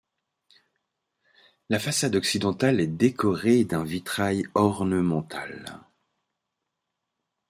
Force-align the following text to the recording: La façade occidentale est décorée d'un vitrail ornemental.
La 1.69 1.77
façade 1.77 2.15
occidentale 2.15 2.79
est 2.79 2.87
décorée 2.87 3.65
d'un 3.65 3.83
vitrail 3.83 4.47
ornemental. 4.55 5.83